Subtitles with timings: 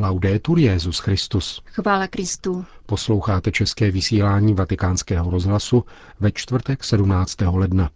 [0.00, 1.62] Laudetur Jezus Christus.
[1.64, 2.64] Chvála Kristu.
[2.86, 5.84] Posloucháte české vysílání Vatikánského rozhlasu
[6.20, 7.36] ve čtvrtek 17.
[7.40, 7.90] ledna.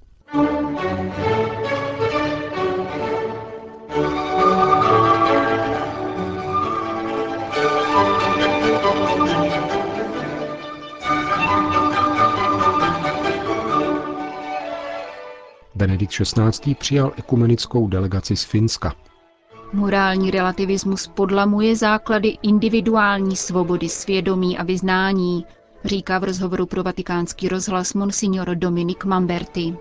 [15.74, 16.74] Benedikt XVI.
[16.74, 18.94] přijal ekumenickou delegaci z Finska.
[19.72, 25.46] Morální relativismus podlamuje základy individuální svobody svědomí a vyznání,
[25.84, 29.76] říká v rozhovoru pro vatikánský rozhlas monsignor Dominik Mamberti.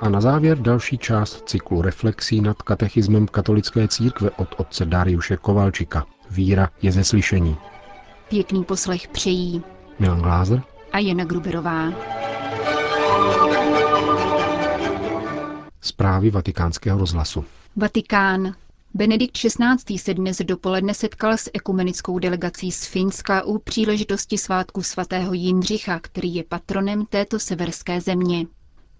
[0.00, 6.06] A na závěr další část cyklu reflexí nad katechismem katolické církve od otce Dariuše Kovalčika.
[6.30, 7.56] Víra je ze slyšení.
[8.28, 9.62] Pěkný poslech přejí
[9.98, 10.62] Milan Glázer
[10.92, 11.92] a Jana Gruberová.
[15.80, 17.44] Zprávy vatikánského rozhlasu.
[17.76, 18.54] Vatikán.
[18.94, 19.98] Benedikt XVI.
[19.98, 26.34] se dnes dopoledne setkal s ekumenickou delegací z Finska u příležitosti svátku svatého Jindřicha, který
[26.34, 28.46] je patronem této severské země.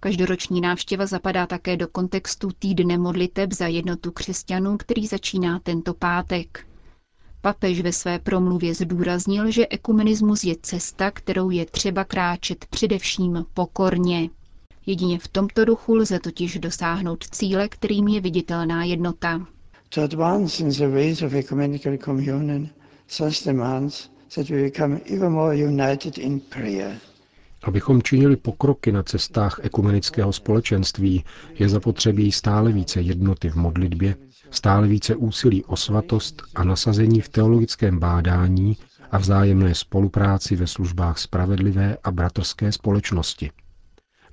[0.01, 6.67] Každoroční návštěva zapadá také do kontextu týdne modliteb za jednotu křesťanů, který začíná tento pátek.
[7.41, 14.31] Papež ve své promluvě zdůraznil, že ekumenismus je cesta, kterou je třeba kráčet především pokorně.
[14.87, 19.47] Jedině v tomto duchu lze totiž dosáhnout cíle, kterým je viditelná jednota.
[19.91, 22.71] To advance in the ways of ecumenical communion
[23.19, 26.99] thus demands that we become ever more united in prayer.
[27.63, 31.25] Abychom činili pokroky na cestách ekumenického společenství,
[31.59, 34.17] je zapotřebí stále více jednoty v modlitbě,
[34.51, 38.77] stále více úsilí o svatost a nasazení v teologickém bádání
[39.11, 43.51] a vzájemné spolupráci ve službách spravedlivé a bratrské společnosti.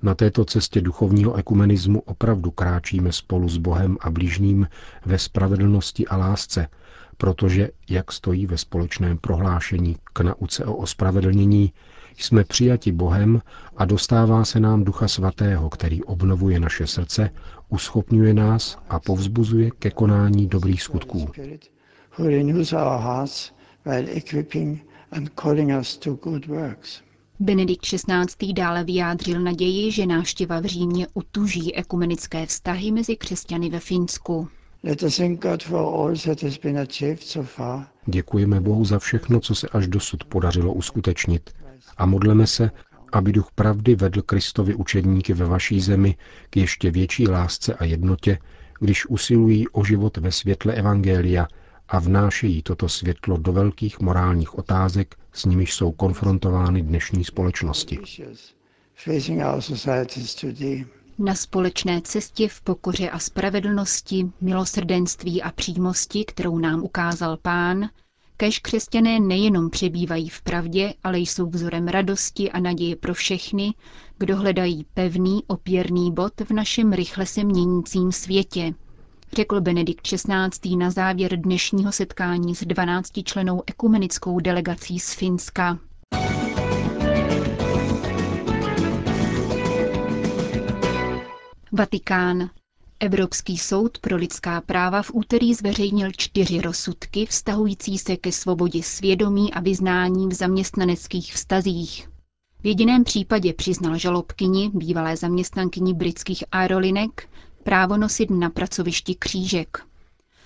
[0.02, 4.68] Na této cestě duchovního ekumenismu opravdu kráčíme spolu s Bohem a blížním
[5.06, 6.68] ve spravedlnosti a lásce,
[7.16, 11.72] protože, jak stojí ve společném prohlášení k nauce o ospravedlnění,
[12.16, 13.42] jsme přijati Bohem
[13.76, 17.30] a dostává se nám Ducha Svatého, který obnovuje naše srdce,
[17.68, 21.28] uschopňuje nás a povzbuzuje ke konání dobrých skutků.
[27.40, 28.52] Benedikt XVI.
[28.52, 34.48] dále vyjádřil naději, že návštěva v Římě utuží ekumenické vztahy mezi křesťany ve Finsku.
[38.06, 41.50] Děkujeme Bohu za všechno, co se až dosud podařilo uskutečnit
[41.96, 42.70] a modleme se,
[43.12, 46.16] aby duch pravdy vedl Kristovi učedníky ve vaší zemi
[46.50, 48.38] k ještě větší lásce a jednotě,
[48.80, 51.48] když usilují o život ve světle Evangelia
[51.88, 57.98] a vnášejí toto světlo do velkých morálních otázek, s nimiž jsou konfrontovány dnešní společnosti.
[61.18, 67.88] Na společné cestě v pokoře a spravedlnosti, milosrdenství a přímosti, kterou nám ukázal Pán,
[68.36, 73.74] kež křesťané nejenom přebývají v pravdě, ale jsou vzorem radosti a naděje pro všechny,
[74.18, 78.74] kdo hledají pevný, opěrný bod v našem rychle se měnícím světě,
[79.32, 80.76] řekl Benedikt XVI.
[80.76, 85.78] na závěr dnešního setkání s 12 členou ekumenickou delegací z Finska.
[91.72, 92.50] Vatikán.
[93.00, 99.52] Evropský soud pro lidská práva v úterý zveřejnil čtyři rozsudky vztahující se ke svobodě svědomí
[99.54, 102.08] a vyznání v zaměstnaneckých vztazích.
[102.62, 107.28] V jediném případě přiznal žalobkyni, bývalé zaměstnankyni britských aerolinek,
[107.66, 109.78] právo nosit na pracovišti křížek.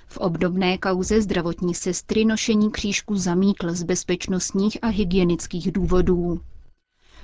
[0.06, 6.41] V obdobné kauze zdravotní sestry nošení křížku zamítl z bezpečnostních a hygienických důvodů.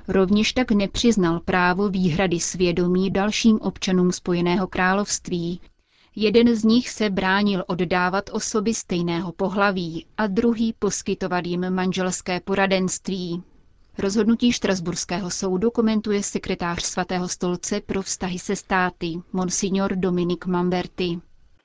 [0.08, 5.60] Rovněž tak nepřiznal právo výhrady svědomí dalším občanům Spojeného království.
[6.16, 13.42] Jeden z nich se bránil oddávat osoby stejného pohlaví a druhý poskytovat jim manželské poradenství.
[13.98, 21.18] Rozhodnutí Štrasburského soudu komentuje sekretář svatého stolce pro vztahy se státy, monsignor Dominik Mamberti.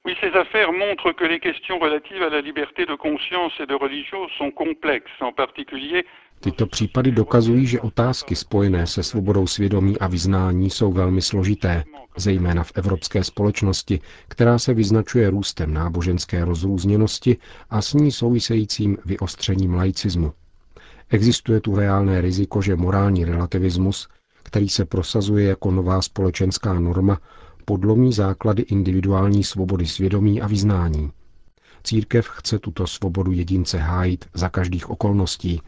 [0.06, 3.76] Oui, ces affaires montrent que les questions relatives à la liberté de conscience et de
[3.76, 6.04] religion sont complexes, en particulier
[6.44, 11.84] Tyto případy dokazují, že otázky spojené se svobodou svědomí a vyznání jsou velmi složité,
[12.18, 17.38] zejména v evropské společnosti, která se vyznačuje růstem náboženské rozrůzněnosti
[17.70, 20.34] a s ní souvisejícím vyostřením laicismu.
[21.14, 24.08] Existuje tu reálné riziko, že morální relativismus,
[24.44, 27.20] který se prosazuje jako nová společenská norma,
[27.66, 31.12] podlomí základy individuální svobody svědomí a vyznání.
[31.84, 35.62] Církev chce tuto svobodu jedince hájit za každých okolností,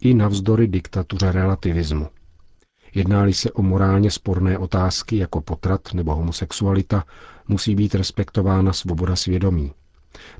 [0.00, 2.08] i navzdory diktatuře relativismu.
[2.94, 7.04] Jednáli se o morálně sporné otázky jako potrat nebo homosexualita,
[7.48, 9.72] musí být respektována svoboda svědomí.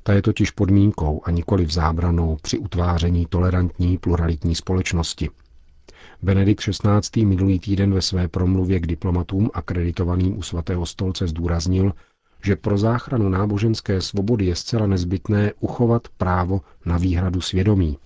[0.02, 5.30] Ta je totiž podmínkou a nikoli zábranou při utváření tolerantní pluralitní společnosti.
[6.22, 7.24] Benedikt XVI.
[7.24, 11.92] minulý týden ve své promluvě k diplomatům akreditovaným u svatého stolce zdůraznil,
[12.44, 17.98] že pro záchranu náboženské svobody je zcela nezbytné uchovat právo na výhradu svědomí.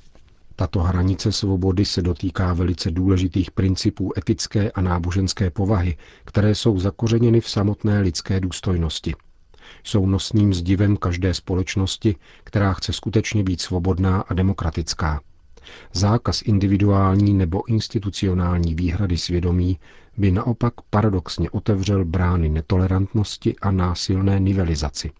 [0.56, 7.40] Tato hranice svobody se dotýká velice důležitých principů etické a náboženské povahy, které jsou zakořeněny
[7.40, 9.14] v samotné lidské důstojnosti.
[9.84, 15.20] Jsou nosným zdivem každé společnosti, která chce skutečně být svobodná a demokratická.
[15.92, 19.78] Zákaz individuální nebo institucionální výhrady svědomí
[20.16, 25.10] by naopak paradoxně otevřel brány netolerantnosti a násilné nivelizaci.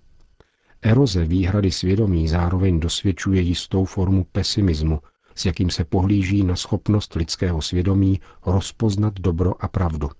[0.83, 5.01] Eroze výhrady svědomí zároveň dosvědčuje jistou formu pesimismu,
[5.35, 10.11] s jakým se pohlíží na schopnost lidského svědomí rozpoznat dobro a pravdu.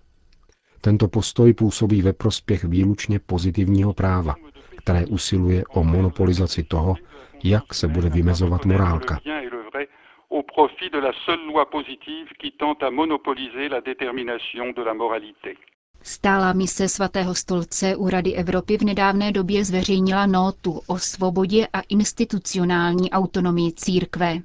[0.81, 4.35] Tento postoj působí ve prospěch výlučně pozitivního práva,
[4.77, 6.95] které usiluje o monopolizaci toho,
[7.45, 9.21] jak se bude vymezovat morálka
[10.31, 14.95] au profit de la seule loi positive qui tente à monopoliser la détermination de la
[14.95, 15.55] moralité.
[16.03, 21.81] Stála mise svatého stolce u Rady Evropy v nedávné době zveřejnila nótu o svobodě a
[21.89, 24.39] institucionální autonomii církve.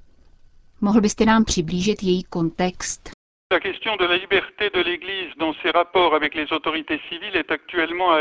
[0.81, 3.09] Mohl byste nám přiblížit její kontext?
[3.51, 7.51] La question de la liberté de l'Église dans ses rapports avec les autorités civiles est
[7.51, 8.11] actuellement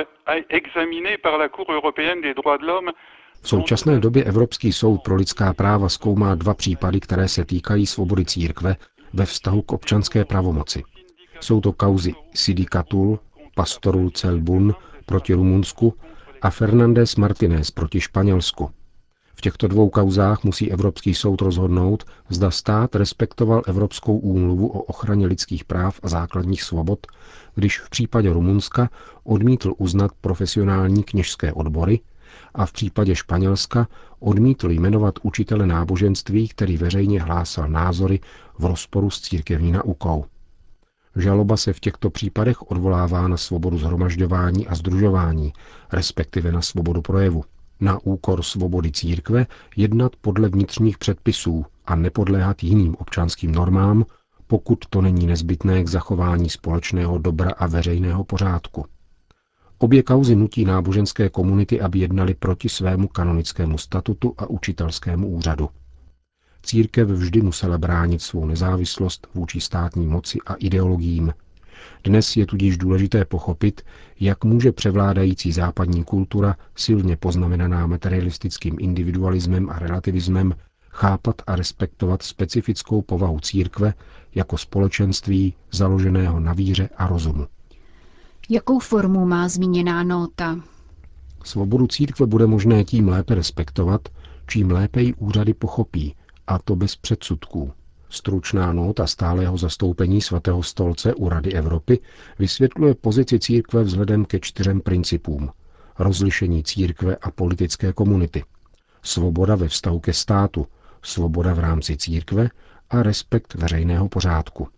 [0.48, 2.90] examinée par la Cour européenne des droits de l'homme
[3.42, 8.24] v současné době Evropský soud pro lidská práva zkoumá dva případy, které se týkají svobody
[8.24, 8.76] církve
[9.12, 10.82] ve vztahu k občanské pravomoci.
[11.40, 13.18] Jsou to kauzy Sidikatul,
[13.54, 14.74] Pastorul Celbun
[15.06, 15.94] proti Rumunsku
[16.42, 18.70] a Fernández Martinez proti Španělsku.
[19.40, 25.26] V těchto dvou kauzách musí Evropský soud rozhodnout, zda stát respektoval Evropskou úmluvu o ochraně
[25.26, 27.06] lidských práv a základních svobod,
[27.54, 28.90] když v případě Rumunska
[29.24, 32.00] odmítl uznat profesionální kněžské odbory
[32.54, 33.88] a v případě Španělska
[34.18, 38.20] odmítl jmenovat učitele náboženství, který veřejně hlásal názory
[38.58, 40.24] v rozporu s církevní naukou.
[41.16, 45.52] Žaloba se v těchto případech odvolává na svobodu zhromažďování a združování,
[45.92, 47.44] respektive na svobodu projevu,
[47.80, 49.46] na úkor svobody církve
[49.76, 54.04] jednat podle vnitřních předpisů a nepodléhat jiným občanským normám,
[54.46, 58.84] pokud to není nezbytné k zachování společného dobra a veřejného pořádku.
[59.78, 65.68] Obě kauzy nutí náboženské komunity, aby jednali proti svému kanonickému statutu a učitelskému úřadu.
[66.62, 71.32] Církev vždy musela bránit svou nezávislost vůči státní moci a ideologiím.
[72.04, 73.82] Dnes je tudíž důležité pochopit,
[74.20, 80.54] jak může převládající západní kultura, silně poznamenaná materialistickým individualismem a relativismem,
[80.90, 83.94] chápat a respektovat specifickou povahu církve
[84.34, 87.46] jako společenství založeného na víře a rozumu.
[88.48, 90.60] Jakou formu má zmíněná nota?
[91.44, 94.08] Svobodu církve bude možné tím lépe respektovat,
[94.46, 96.14] čím lépe ji úřady pochopí,
[96.46, 97.72] a to bez předsudků.
[98.10, 101.98] Stručná nota stálého zastoupení svatého stolce u Rady Evropy
[102.38, 105.50] vysvětluje pozici církve vzhledem ke čtyřem principům.
[105.98, 108.44] Rozlišení církve a politické komunity.
[109.02, 110.66] Svoboda ve vztahu ke státu,
[111.02, 112.48] svoboda v rámci církve
[112.90, 114.68] a respekt veřejného pořádku.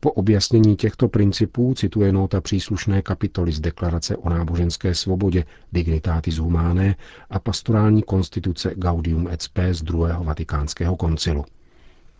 [0.00, 6.94] Po objasnění těchto principů cituje nota příslušné kapitoly z deklarace o náboženské svobodě Dignitatis Humanae
[7.30, 11.44] a pastorální konstituce Gaudium et Spes druhého vatikánského koncilu.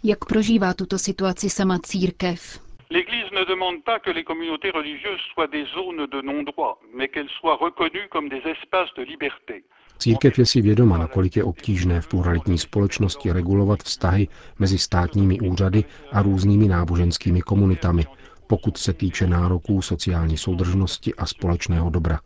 [0.05, 2.61] Jak prožívá tuto situaci sama církev?
[2.90, 7.35] L'Église ne demande pas que les communautés religieuses soient des zones de non-droit, mais qu'elles
[7.40, 9.62] soient reconnues comme des espaces de liberté.
[9.99, 14.28] Církev je si vědoma, nakolik je obtížné v pluralitní společnosti regulovat vztahy
[14.59, 18.07] mezi státními úřady a různými náboženskými komunitami,
[18.47, 22.21] pokud se týče nároků sociální soudržnosti a společného dobra.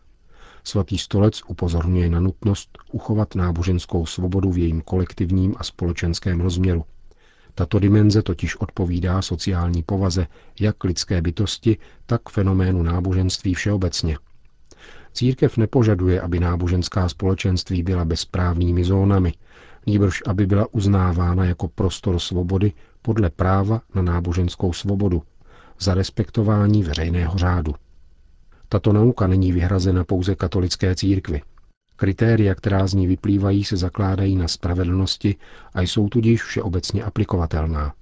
[0.64, 6.84] Svatý stolec upozorňuje na nutnost uchovat náboženskou svobodu v jejím kolektivním a společenském rozměru.
[7.54, 10.26] Tato dimenze totiž odpovídá sociální povaze
[10.60, 14.16] jak lidské bytosti, tak fenoménu náboženství všeobecně–
[15.12, 19.32] Církev nepožaduje, aby náboženská společenství byla bezprávnými zónami,
[19.86, 25.22] nýbrž aby byla uznávána jako prostor svobody podle práva na náboženskou svobodu,
[25.80, 27.74] za respektování veřejného řádu.
[28.68, 31.42] Tato nauka není vyhrazena pouze katolické církvi.
[32.02, 35.36] Kritéria, která z ní vyplývají, se zakládají na spravedlnosti
[35.74, 37.94] a jsou tudíž všeobecně aplikovatelná.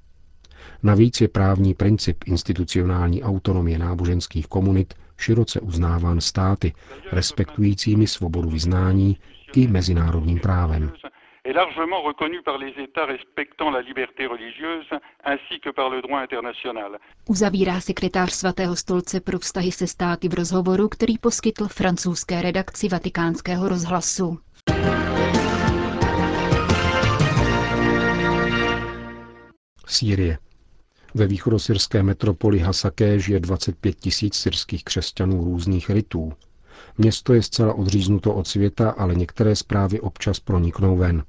[0.83, 6.73] Navíc je právní princip institucionální autonomie náboženských komunit široce uznáván státy,
[7.13, 9.17] respektujícími svobodu vyznání
[9.57, 10.93] i mezinárodním právem
[11.45, 14.91] est largement reconnue par les États respectant la liberté religieuse
[15.25, 16.99] ainsi que par le droit international.
[17.29, 23.69] Uzavírá sekretář Svatého stolce pro vztahy se státy v rozhovoru, který poskytl francouzské redakci vatikánského
[23.69, 24.39] rozhlasu.
[29.87, 30.39] Sýrie.
[31.15, 36.33] Ve východosyrské metropoli Hasakéž je 25 tisíc syrských křesťanů různých rytů.
[36.99, 41.25] Město je zcela odříznuto od světa, ale některé zprávy občas proniknou ven.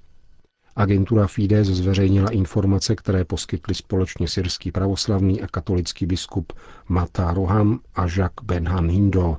[0.76, 6.54] Agentura Fides zveřejnila informace, které poskytli společně syrský pravoslavný a katolický biskup
[6.90, 9.38] Mata Roham a Jacques Benhan Hindo.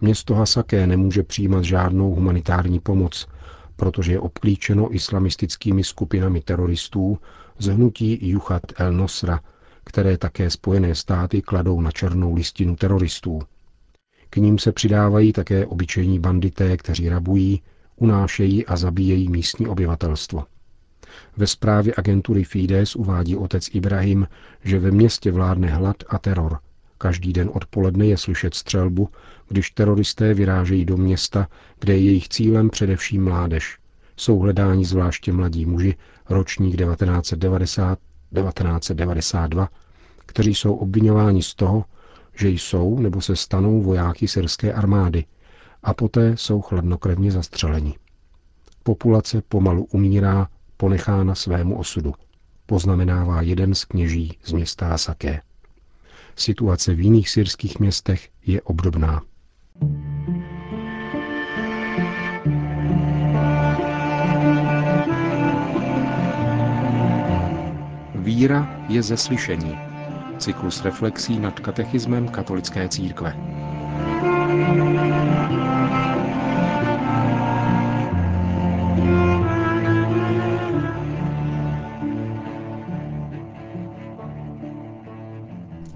[0.00, 3.28] Město Hasaké nemůže přijímat žádnou humanitární pomoc,
[3.76, 7.18] protože je obklíčeno islamistickými skupinami teroristů
[7.58, 9.40] z hnutí Juchat el-Nosra,
[9.84, 13.42] které také Spojené státy kladou na černou listinu teroristů.
[14.34, 17.62] K ním se přidávají také obyčejní bandité, kteří rabují,
[17.96, 20.44] unášejí a zabíjejí místní obyvatelstvo.
[21.36, 24.28] Ve zprávě agentury Fides uvádí otec Ibrahim,
[24.64, 26.58] že ve městě vládne hlad a teror.
[26.98, 29.08] Každý den odpoledne je slyšet střelbu,
[29.48, 31.48] když teroristé vyrážejí do města,
[31.80, 33.78] kde je jejich cílem především mládež.
[34.16, 35.94] Jsou hledáni zvláště mladí muži,
[36.28, 39.68] ročník 1990-1992,
[40.26, 41.84] kteří jsou obvinováni z toho,
[42.36, 45.24] že jsou nebo se stanou vojáky syrské armády
[45.82, 47.94] a poté jsou chladnokrevně zastřeleni.
[48.82, 52.14] Populace pomalu umírá, ponechána svému osudu,
[52.66, 55.40] poznamenává jeden z kněží z města Hasaké.
[56.36, 59.22] Situace v jiných syrských městech je obdobná.
[68.14, 69.91] Víra je ze slyšení.
[70.42, 73.36] Cyklus reflexí nad katechismem katolické církve.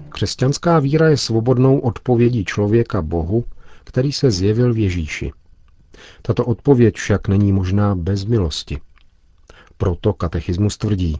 [0.09, 3.45] Křesťanská víra je svobodnou odpovědí člověka Bohu,
[3.83, 5.31] který se zjevil v Ježíši.
[6.21, 8.81] Tato odpověď však není možná bez milosti.
[9.77, 11.17] Proto katechismus tvrdí,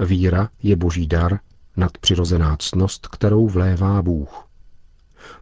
[0.00, 1.38] víra je boží dar,
[1.76, 4.46] nadpřirozená ctnost, kterou vlévá Bůh.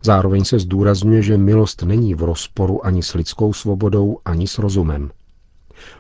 [0.03, 5.11] Zároveň se zdůrazňuje, že milost není v rozporu ani s lidskou svobodou, ani s rozumem.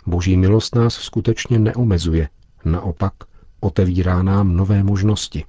[0.06, 2.28] Boží milost nás skutečně neomezuje,
[2.64, 3.12] naopak
[3.60, 5.44] otevírá nám nové možnosti.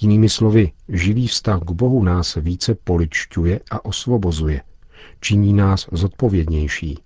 [0.00, 4.62] Jinými slovy, živý vztah k Bohu nás více poličťuje a osvobozuje.
[5.20, 6.98] Činí nás zodpovědnější.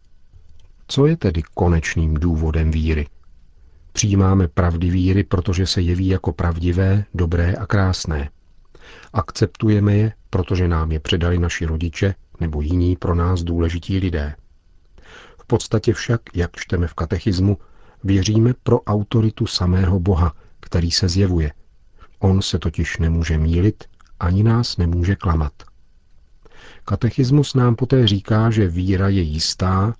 [0.88, 3.06] Co je tedy konečným důvodem víry?
[3.96, 8.30] Přijímáme pravdy víry, protože se jeví jako pravdivé, dobré a krásné.
[9.12, 14.34] Akceptujeme je, protože nám je předali naši rodiče nebo jiní pro nás důležití lidé.
[15.42, 17.58] V podstatě však, jak čteme v katechismu,
[18.04, 21.52] věříme pro autoritu samého Boha, který se zjevuje–
[22.18, 23.84] On se totiž nemůže mílit,
[24.20, 25.52] ani nás nemůže klamat.
[26.84, 29.94] Katechismus nám poté říká, že víra je jistá,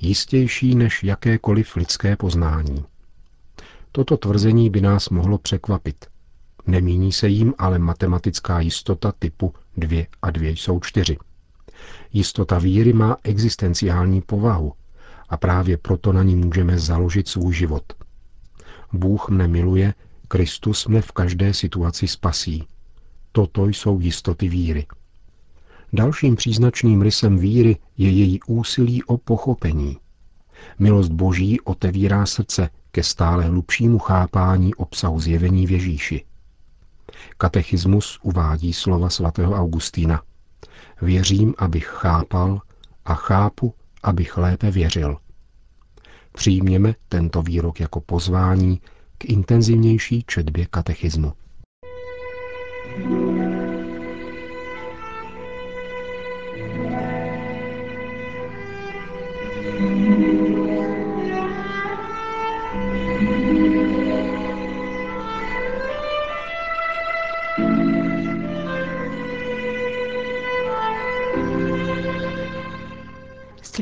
[0.00, 2.84] jistější než jakékoliv lidské poznání.
[3.92, 6.06] Toto tvrzení by nás mohlo překvapit.
[6.66, 11.16] Nemíní se jim ale matematická jistota typu 2 a 2 jsou 4.
[12.12, 14.72] Jistota víry má existenciální povahu
[15.28, 17.92] a právě proto na ní můžeme založit svůj život.
[18.92, 19.94] Bůh mne miluje,
[20.28, 22.66] Kristus mne v každé situaci spasí.
[23.32, 24.86] Toto jsou jistoty víry.
[25.92, 29.98] Dalším příznačným rysem víry je její úsilí o pochopení.
[30.78, 36.24] Milost Boží otevírá srdce ke stále hlubšímu chápání obsahu zjevení v Ježíši.
[37.38, 40.22] Katechismus uvádí slova svatého Augustína.
[41.02, 42.60] Věřím, abych chápal
[43.04, 45.16] a chápu, abych lépe věřil.
[46.32, 48.80] Přijměme tento výrok jako pozvání
[49.18, 51.32] k intenzivnější četbě katechismu.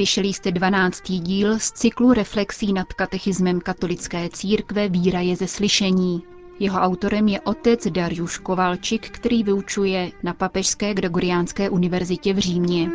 [0.00, 1.02] Slyšeli jste 12.
[1.10, 6.22] díl z cyklu reflexí nad katechismem katolické církve Víra je ze slyšení.
[6.58, 12.90] Jeho autorem je otec Dariuš Kovalčik, který vyučuje na Papežské Gregoriánské univerzitě v Římě.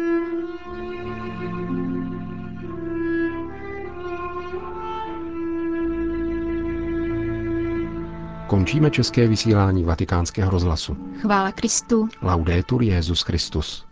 [8.48, 10.98] Končíme české vysílání vatikánského rozhlasu.
[11.22, 12.08] Chvála Kristu.
[12.22, 13.86] Laudetur Jezus Christus.